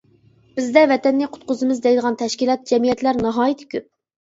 [0.53, 3.89] بىزدە ۋەتەننى قۇتقۇزىمىز دەيدىغان تەشكىلات، جەمئىيەتلەر ناھايىتى كۆپ.